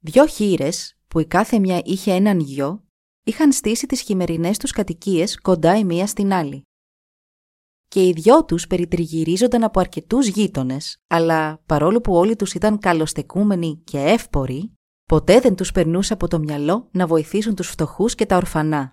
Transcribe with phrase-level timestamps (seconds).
[0.00, 2.84] Δυο χείρες, που η κάθε μια είχε έναν γιο,
[3.24, 6.62] είχαν στήσει τις χειμερινές τους κατοικίες κοντά η μία στην άλλη.
[7.88, 13.80] Και οι δυο τους περιτριγυρίζονταν από αρκετούς γείτονες, αλλά παρόλο που όλοι τους ήταν καλοστεκούμενοι
[13.84, 14.72] και εύποροι,
[15.08, 18.92] ποτέ δεν τους περνούσε από το μυαλό να βοηθήσουν τους φτωχούς και τα ορφανά.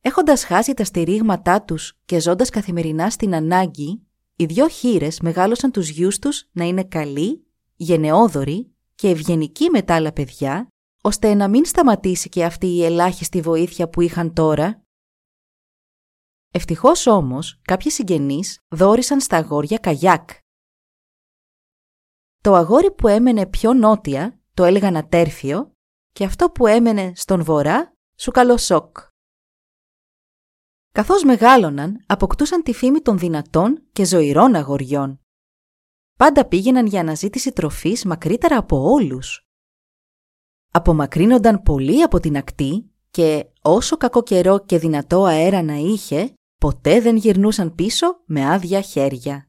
[0.00, 5.88] Έχοντας χάσει τα στηρίγματά τους και ζώντας καθημερινά στην ανάγκη, οι δυο χείρες μεγάλωσαν τους
[5.88, 7.46] γιους τους να είναι καλοί,
[7.76, 10.68] γενναιόδοροι και ευγενικοί με τα άλλα παιδιά,
[11.02, 14.82] ώστε να μην σταματήσει και αυτή η ελάχιστη βοήθεια που είχαν τώρα.
[16.50, 20.30] Ευτυχώς όμως, κάποιοι συγγενείς δόρισαν στα αγόρια καγιάκ.
[22.40, 25.72] Το αγόρι που έμενε πιο νότια το έλεγαν ατέρφιο
[26.12, 28.96] και αυτό που έμενε στον βορρά σου καλοσόκ.
[30.92, 35.20] Καθώς μεγάλωναν, αποκτούσαν τη φήμη των δυνατών και ζωηρών αγοριών.
[36.20, 39.42] Πάντα πήγαιναν για αναζήτηση τροφής μακρύτερα από όλους.
[40.72, 47.00] Απομακρύνονταν πολύ από την ακτή και όσο κακό καιρό και δυνατό αέρα να είχε, ποτέ
[47.00, 49.48] δεν γυρνούσαν πίσω με άδεια χέρια.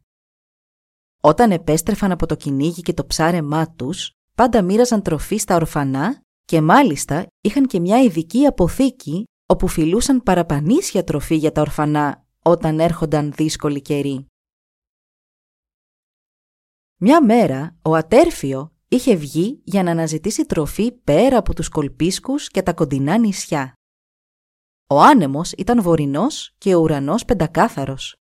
[1.21, 6.61] Όταν επέστρεφαν από το κυνήγι και το ψάρεμά τους, πάντα μοίραζαν τροφή στα ορφανά και
[6.61, 13.31] μάλιστα είχαν και μια ειδική αποθήκη όπου φιλούσαν παραπανήσια τροφή για τα ορφανά όταν έρχονταν
[13.31, 14.30] δύσκολοι καιροί.
[17.03, 22.61] Μια μέρα ο Ατέρφιο είχε βγει για να αναζητήσει τροφή πέρα από τους κολπίσκους και
[22.61, 23.73] τα κοντινά νησιά.
[24.87, 28.15] Ο άνεμος ήταν βορεινός και ο ουρανός πεντακάθαρος.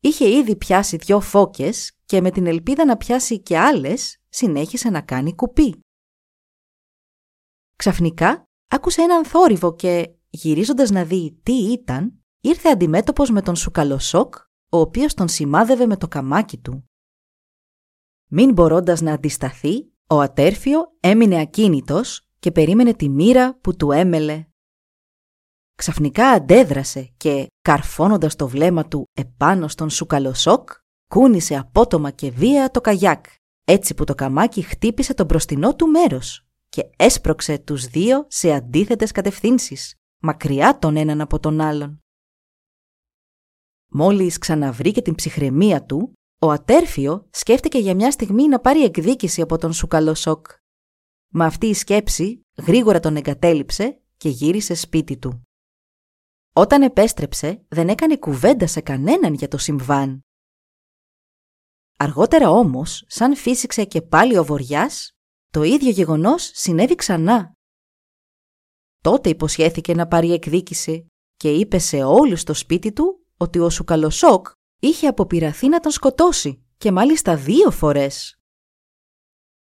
[0.00, 5.00] Είχε ήδη πιάσει δυο φώκες και με την ελπίδα να πιάσει και άλλες συνέχισε να
[5.00, 5.80] κάνει κουπί.
[7.76, 14.34] Ξαφνικά άκουσε έναν θόρυβο και, γυρίζοντας να δει τι ήταν, ήρθε αντιμέτωπος με τον Σουκαλοσόκ,
[14.68, 16.84] ο οποίος τον σημάδευε με το καμάκι του.
[18.28, 24.46] Μην μπορώντας να αντισταθεί, ο ατέρφιο έμεινε ακίνητος και περίμενε τη μοίρα που του έμελε.
[25.74, 30.70] Ξαφνικά αντέδρασε και, καρφώνοντας το βλέμμα του επάνω στον Σουκαλοσόκ,
[31.08, 33.26] κούνησε απότομα και βία το καγιάκ,
[33.64, 39.12] έτσι που το καμάκι χτύπησε το μπροστινό του μέρος και έσπρωξε τους δύο σε αντίθετες
[39.12, 42.00] κατευθύνσεις, μακριά τον έναν από τον άλλον.
[43.88, 49.58] Μόλις ξαναβρήκε την ψυχραιμία του, ο Ατέρφιο σκέφτηκε για μια στιγμή να πάρει εκδίκηση από
[49.58, 50.46] τον Σουκαλοσόκ.
[51.28, 55.42] Μα αυτή η σκέψη γρήγορα τον εγκατέλειψε και γύρισε σπίτι του.
[56.52, 60.20] Όταν επέστρεψε, δεν έκανε κουβέντα σε κανέναν για το συμβάν.
[61.96, 65.12] Αργότερα όμως, σαν φύσηξε και πάλι ο Βοριάς,
[65.50, 67.52] το ίδιο γεγονός συνέβη ξανά.
[69.00, 74.46] Τότε υποσχέθηκε να πάρει εκδίκηση και είπε σε όλους στο σπίτι του ότι ο Σουκαλοσόκ
[74.78, 78.40] είχε αποπειραθεί να τον σκοτώσει και μάλιστα δύο φορές.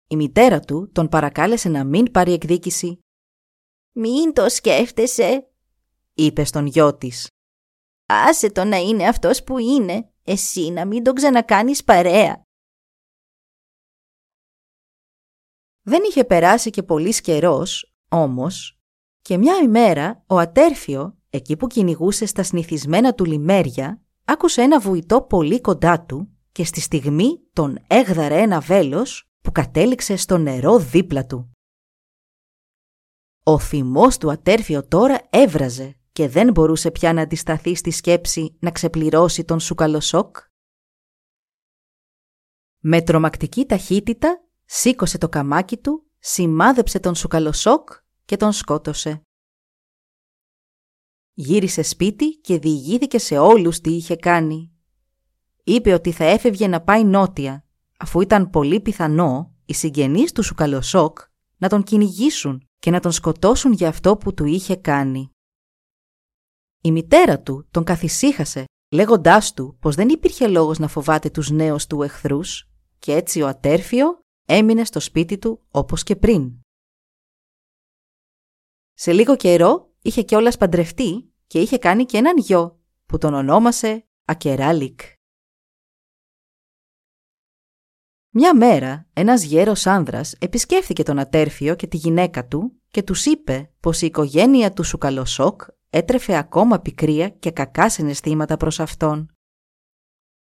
[0.07, 2.99] Η μητέρα του τον παρακάλεσε να μην πάρει εκδίκηση.
[3.91, 5.51] «Μην το σκέφτεσαι»,
[6.13, 7.27] είπε στον γιο της.
[8.05, 12.41] «Άσε το να είναι αυτός που είναι, εσύ να μην τον ξανακάνεις παρέα».
[15.81, 18.79] Δεν είχε περάσει και πολύς καιρός, όμως,
[19.21, 25.21] και μια ημέρα ο Ατέρφιο, εκεί που κυνηγούσε στα συνηθισμένα του λιμέρια, άκουσε ένα βουητό
[25.21, 31.25] πολύ κοντά του και στη στιγμή τον έγδαρε ένα βέλος που κατέληξε στο νερό δίπλα
[31.25, 31.51] του.
[33.43, 38.71] Ο θυμός του Ατέρφιο τώρα έβραζε και δεν μπορούσε πια να αντισταθεί στη σκέψη να
[38.71, 40.37] ξεπληρώσει τον σουκαλοσόκ.
[42.79, 47.89] Με τρομακτική ταχύτητα σήκωσε το καμάκι του, σημάδεψε τον σουκαλοσόκ
[48.25, 49.26] και τον σκότωσε.
[51.39, 54.71] Γύρισε σπίτι και διηγήθηκε σε όλους τι είχε κάνει.
[55.63, 57.65] Είπε ότι θα έφευγε να πάει νότια,
[57.97, 61.19] αφού ήταν πολύ πιθανό οι συγγενείς του Σουκαλοσόκ
[61.57, 65.31] να τον κυνηγήσουν και να τον σκοτώσουν για αυτό που του είχε κάνει.
[66.81, 71.87] Η μητέρα του τον καθησύχασε, λέγοντάς του πως δεν υπήρχε λόγος να φοβάται τους νέους
[71.87, 72.69] του εχθρούς
[72.99, 76.61] και έτσι ο ατέρφιο έμεινε στο σπίτι του όπως και πριν.
[78.93, 84.07] Σε λίγο καιρό είχε κιόλας παντρευτεί και είχε κάνει και έναν γιο που τον ονόμασε
[84.25, 84.99] Ακεράλικ.
[88.29, 93.71] Μια μέρα ένας γέρος άνδρας επισκέφθηκε τον ατέρφιο και τη γυναίκα του και τους είπε
[93.79, 99.31] πως η οικογένεια του Σουκαλοσόκ έτρεφε ακόμα πικρία και κακά συναισθήματα προς αυτόν.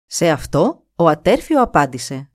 [0.07, 2.31] Σε αυτό ο ατέρφιο απάντησε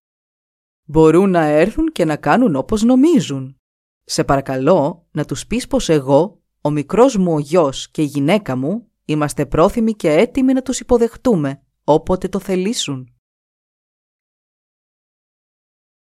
[0.84, 3.58] «Μπορούν να έρθουν και να κάνουν όπως νομίζουν.
[4.04, 8.56] Σε παρακαλώ να τους πεις πως εγώ, ο μικρός μου ο γιος και η γυναίκα
[8.56, 13.08] μου είμαστε πρόθυμοι και έτοιμοι να τους υποδεχτούμε όποτε το θελήσουν».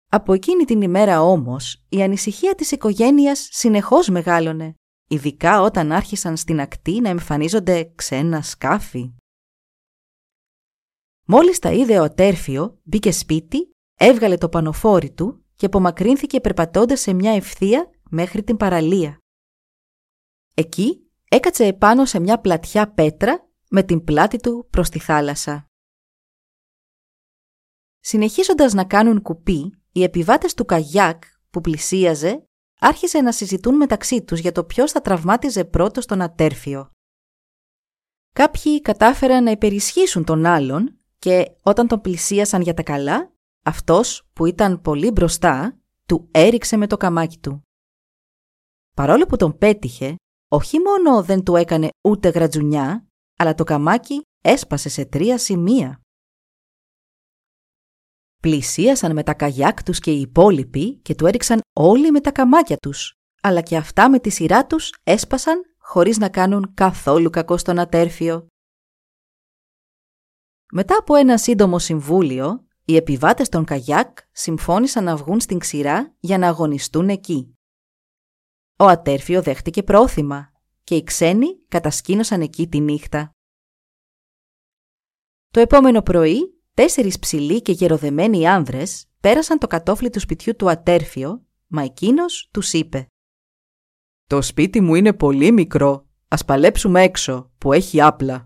[0.09, 4.75] Από εκείνη την ημέρα όμως η ανησυχία της οικογένειας συνεχώς μεγάλωνε,
[5.09, 9.15] ειδικά όταν άρχισαν στην ακτή να εμφανίζονται ξένα σκάφη.
[11.26, 17.12] Μόλις τα είδε ο ατέρφιο, μπήκε σπίτι, έβγαλε το πανοφόρι του και απομακρύνθηκε περπατώντας σε
[17.12, 19.22] μια ευθεία μέχρι την παραλία.
[20.55, 25.67] Εκεί έκατσε επάνω σε μια πλατιά πέτρα με την πλάτη του προς τη θάλασσα.
[28.01, 32.47] Συνεχίζοντας να κάνουν κουπί, οι επιβάτες του καγιάκ που πλησίαζε
[32.79, 36.91] άρχισε να συζητούν μεταξύ τους για το ποιος θα τραυμάτιζε πρώτος τον ατέρφιο.
[38.33, 43.33] Κάποιοι κατάφεραν να υπερισχύσουν τον άλλον και όταν τον πλησίασαν για τα καλά,
[43.63, 47.63] αυτός που ήταν πολύ μπροστά του έριξε με το καμάκι του.
[48.95, 50.17] Παρόλο που τον πέτυχε,
[50.53, 53.07] όχι μόνο δεν του έκανε ούτε γρατζουνιά,
[53.39, 56.01] αλλά το καμάκι έσπασε σε τρία σημεία.
[58.43, 62.77] Πλησίασαν με τα καγιάκ τους και οι υπόλοιποι και του έριξαν όλοι με τα καμάκια
[62.77, 67.79] τους, αλλά και αυτά με τη σειρά τους έσπασαν χωρίς να κάνουν καθόλου κακό στον
[67.79, 68.47] ατέρφιο.
[70.73, 76.39] Μετά από ένα σύντομο συμβούλιο, οι επιβάτες των καγιάκ συμφώνησαν να βγουν στην ξηρά για
[76.39, 77.57] να αγωνιστούν εκεί.
[78.77, 80.53] Ο ατέρφιο δέχτηκε πρόθυμα
[80.85, 83.31] και οι ξένοι κατασκήνωσαν εκεί τη νύχτα.
[85.51, 91.47] Το επόμενο πρωί Τέσσερις ψηλοί και γεροδεμένοι άνδρες πέρασαν το κατόφλι του σπιτιού του ατέρφιο,
[91.67, 93.07] μα εκείνος τους είπε
[94.27, 98.45] «Το σπίτι μου είναι πολύ μικρό, ας παλέψουμε έξω, που έχει άπλα».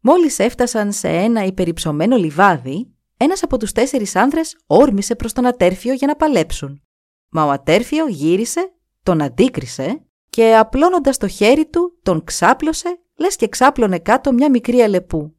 [0.00, 5.92] Μόλις έφτασαν σε ένα υπερυψωμένο λιβάδι, ένας από τους τέσσερις άνδρες όρμησε προς τον ατέρφιο
[5.92, 6.82] για να παλέψουν.
[7.32, 13.48] Μα ο ατέρφιο γύρισε, τον αντίκρισε και απλώνοντας το χέρι του τον ξάπλωσε λες και
[13.48, 15.36] ξάπλωνε κάτω μια μικρή αλεπού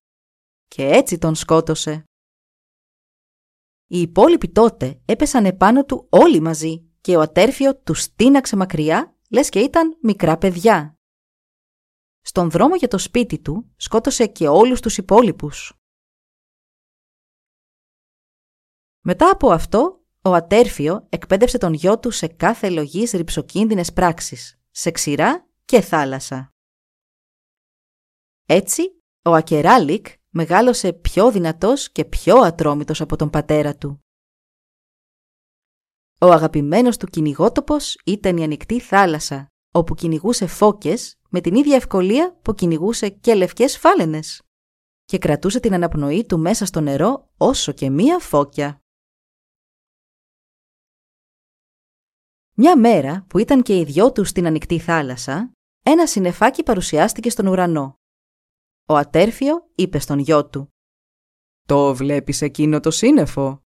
[0.67, 2.03] και έτσι τον σκότωσε.
[3.87, 9.49] Οι υπόλοιποι τότε έπεσαν επάνω του όλοι μαζί και ο ατέρφιο τους στείναξε μακριά, λες
[9.49, 10.97] και ήταν μικρά παιδιά.
[12.21, 15.73] Στον δρόμο για το σπίτι του σκότωσε και όλους τους υπόλοιπους.
[18.99, 24.91] Μετά από αυτό, ο ατέρφιο εκπαίδευσε τον γιο του σε κάθε λογής ρηψοκίνδυνες πράξεις, σε
[24.91, 26.53] ξηρά και θάλασσα.
[28.45, 34.03] Έτσι, ο Ακεράλικ μεγάλωσε πιο δυνατός και πιο ατρόμητος από τον πατέρα του.
[36.19, 42.39] Ο αγαπημένος του κυνηγότοπος ήταν η ανοιχτή θάλασσα, όπου κυνηγούσε φώκες με την ίδια ευκολία
[42.41, 44.41] που κυνηγούσε και λευκές φάλαινες
[45.05, 48.82] και κρατούσε την αναπνοή του μέσα στο νερό όσο και μία φώκια.
[52.65, 55.51] Μια μέρα που ήταν και οι δυο τους στην ανοιχτή θάλασσα,
[55.83, 57.99] ένα συνεφάκι παρουσιάστηκε στον ουρανό
[58.85, 60.73] ο ατέρφιο είπε στον γιο του
[61.65, 63.63] «Το βλέπεις εκείνο το σύννεφο;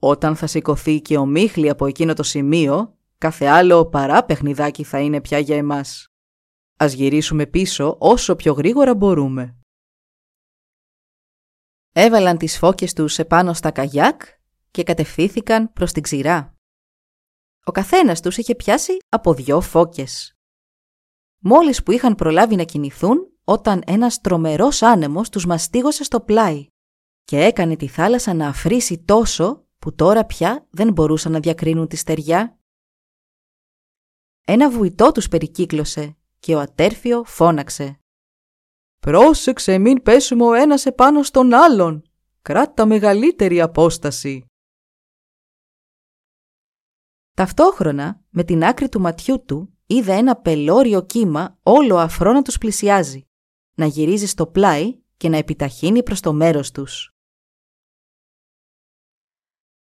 [0.00, 5.00] Όταν θα σηκωθεί και ο Μίχλη από εκείνο το σημείο, κάθε άλλο παρά παιχνιδάκι θα
[5.00, 6.08] είναι πια για εμάς.
[6.76, 9.58] Ας γυρίσουμε πίσω όσο πιο γρήγορα μπορούμε».
[11.92, 14.22] Έβαλαν τις φώκες τους επάνω στα καγιάκ
[14.70, 16.59] και κατευθύνθηκαν προς την ξηρά.
[17.64, 20.34] Ο καθένας τους είχε πιάσει από δυο φώκες.
[21.38, 26.66] Μόλις που είχαν προλάβει να κινηθούν, όταν ένας τρομερός άνεμος τους μαστίγωσε στο πλάι
[27.24, 31.96] και έκανε τη θάλασσα να αφρίσει τόσο που τώρα πια δεν μπορούσαν να διακρίνουν τη
[31.96, 32.58] στεριά.
[34.44, 38.00] Ένα βουητό τους περικύκλωσε και ο ατέρφιο φώναξε.
[38.98, 42.02] «Πρόσεξε μην πέσουμε ο ένας επάνω στον άλλον.
[42.42, 44.49] Κράτα μεγαλύτερη απόσταση».
[47.40, 52.58] Ταυτόχρονα, με την άκρη του ματιού του, είδε ένα πελώριο κύμα όλο αφρό να τους
[52.58, 53.28] πλησιάζει
[53.74, 57.14] να γυρίζει στο πλάι και να επιταχύνει προς το μέρος τους.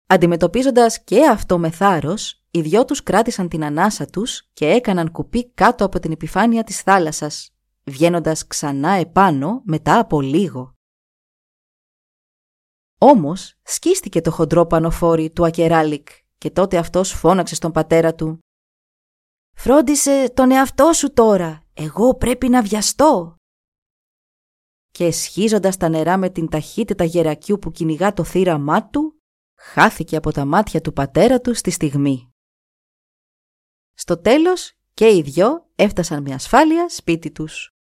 [0.06, 5.50] Αντιμετωπίζοντας και αυτό με θάρρος, οι δυο τους κράτησαν την ανάσα τους και έκαναν κουπί
[5.50, 10.74] κάτω από την επιφάνεια της θάλασσας, βγαίνοντας ξανά επάνω μετά από λίγο.
[12.98, 18.38] Όμως σκίστηκε το χοντρό πανοφόρι του Ακεράλικ και τότε αυτός φώναξε στον πατέρα του
[19.56, 23.36] «Φρόντισε τον εαυτό σου τώρα, εγώ πρέπει να βιαστώ».
[24.90, 29.22] και εσχίζοντας τα νερά με την ταχύτητα γερακιού που κυνηγά το θύραμά του,
[29.58, 32.30] χάθηκε από τα μάτια του πατέρα του στη στιγμή.
[33.94, 37.75] Στο τέλος και οι δυο έφτασαν με ασφάλεια σπίτι τους.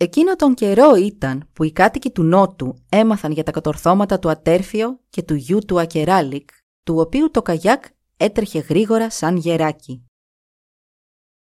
[0.00, 5.00] Εκείνο τον καιρό ήταν που οι κάτοικοι του Νότου έμαθαν για τα κατορθώματα του Ατέρφιο
[5.10, 6.50] και του γιού του Ακεράλικ,
[6.82, 7.84] του οποίου το καγιάκ
[8.16, 10.06] έτρεχε γρήγορα σαν γεράκι.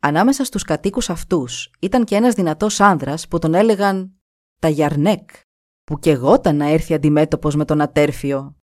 [0.00, 4.20] Ανάμεσα στους κατοίκους αυτούς ήταν και ένας δυνατός άνδρας που τον έλεγαν
[4.60, 5.30] «τα Γιαρνέκ»,
[5.84, 8.56] που και γόταν να έρθει αντιμέτωπος με τον Ατέρφιο.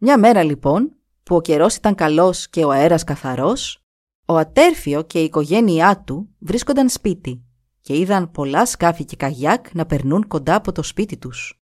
[0.00, 3.84] Μια μέρα λοιπόν, που ο καιρός ήταν καλός και ο αέρας καθαρός,
[4.26, 7.44] ο Ατέρφιο και η οικογένειά του βρίσκονταν σπίτι
[7.84, 11.58] και είδαν πολλά σκάφη και καγιάκ να περνούν κοντά από το σπίτι τους.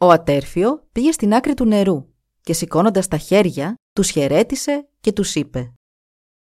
[0.00, 5.34] Ο Ατέρφιο πήγε στην άκρη του νερού και σηκώνοντας τα χέρια, τους χαιρέτησε και τους
[5.34, 5.74] είπε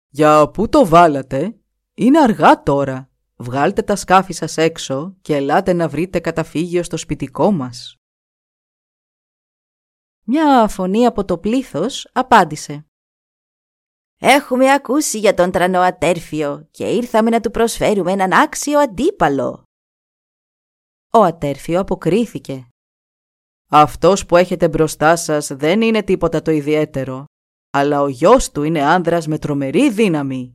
[0.09, 1.59] «Για πού το βάλατε,
[1.95, 3.11] είναι αργά τώρα.
[3.37, 7.97] Βγάλτε τα σκάφη σας έξω και ελάτε να βρείτε καταφύγιο στο σπιτικό μας».
[10.23, 12.87] Μια φωνή από το πλήθος απάντησε
[14.19, 19.63] Έχουμε ακούσει για τον τρανό ατέρφιο και ήρθαμε να του προσφέρουμε έναν άξιο αντίπαλο.
[21.13, 22.69] Ο ατέρφιο αποκρίθηκε.
[23.71, 27.25] Αυτός που έχετε μπροστά σας δεν είναι τίποτα το ιδιαίτερο,
[27.71, 30.53] αλλά ο γιος του είναι άνδρας με τρομερή δύναμη.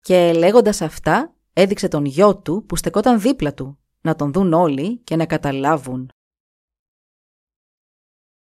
[0.00, 4.98] Και λέγοντας αυτά, έδειξε τον γιο του που στεκόταν δίπλα του, να τον δουν όλοι
[4.98, 6.10] και να καταλάβουν.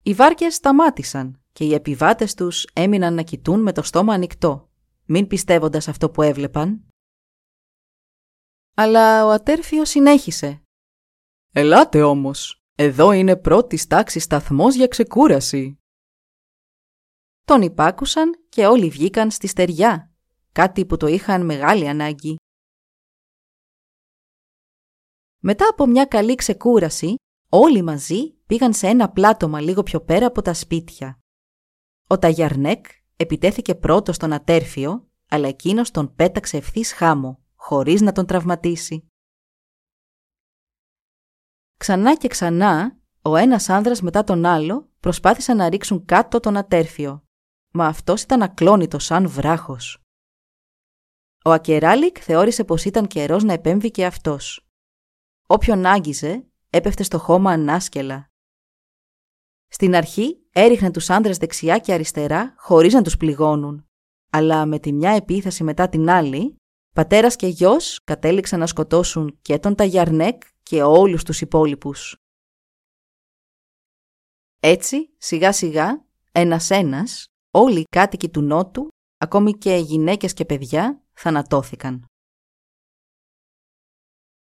[0.04, 4.70] Οι βάρκες σταμάτησαν και οι επιβάτες τους έμειναν να κοιτούν με το στόμα ανοιχτό,
[5.06, 6.86] μην πιστεύοντας αυτό που έβλεπαν.
[8.76, 10.62] Αλλά ο ατέρφιος συνέχισε.
[11.54, 15.76] «Ελάτε όμως, εδώ είναι πρώτη τάξη σταθμός για ξεκούραση».
[17.46, 20.12] Τον υπάκουσαν και όλοι βγήκαν στη στεριά,
[20.52, 22.36] κάτι που το είχαν μεγάλη ανάγκη.
[25.40, 27.16] Μετά από μια καλή ξεκούραση,
[27.50, 31.21] όλοι μαζί πήγαν σε ένα πλάτωμα λίγο πιο πέρα από τα σπίτια.
[32.12, 38.26] Ο Ταγιαρνέκ επιτέθηκε πρώτος στον ατέρφιο, αλλά εκείνος τον πέταξε ευθύς χάμω, χωρίς να τον
[38.26, 39.08] τραυματίσει.
[41.78, 47.24] Ξανά και ξανά, ο ένας άνδρας μετά τον άλλο προσπάθησαν να ρίξουν κάτω τον ατέρφιο,
[47.72, 50.04] μα αυτός ήταν ακλόνητος σαν βράχος.
[51.44, 54.68] Ο Ακεράλικ θεώρησε πως ήταν καιρός να επέμβει και αυτός.
[55.48, 58.31] Όποιον άγγιζε, έπεφτε στο χώμα ανάσκελα.
[59.74, 63.86] Στην αρχή έριχνε τους άντρες δεξιά και αριστερά χωρίς να τους πληγώνουν.
[64.30, 66.56] Αλλά με τη μια επίθεση μετά την άλλη,
[66.94, 72.16] πατέρας και γιος κατέληξαν να σκοτώσουν και τον Ταγιαρνέκ και όλους τους υπόλοιπους.
[74.60, 78.88] Έτσι, σιγά σιγά, ένας-ένας, όλοι οι κάτοικοι του Νότου,
[79.18, 82.06] ακόμη και γυναίκες και παιδιά, θανατώθηκαν.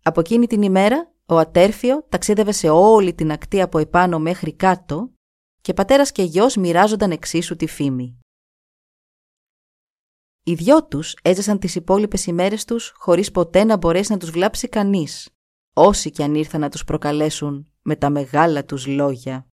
[0.04, 5.12] Από εκείνη την ημέρα, ο Ατέρφιο ταξίδευε σε όλη την ακτή από επάνω μέχρι κάτω
[5.62, 8.20] και πατέρας και γιος μοιράζονταν εξίσου τη φήμη.
[10.44, 14.68] Οι δυο τους έζησαν τις υπόλοιπες ημέρες τους χωρίς ποτέ να μπορέσει να τους βλάψει
[14.70, 15.30] κανείς,
[15.74, 19.48] όσοι κι αν ήρθαν να τους προκαλέσουν με τα μεγάλα τους λόγια.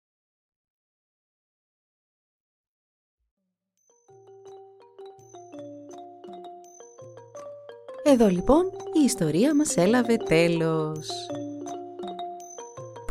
[8.04, 8.64] Εδώ λοιπόν
[9.02, 11.08] η ιστορία μας έλαβε τέλος.